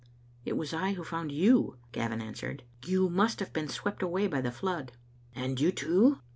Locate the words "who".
0.93-1.03